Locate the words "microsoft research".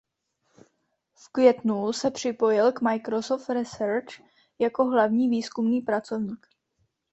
2.81-4.05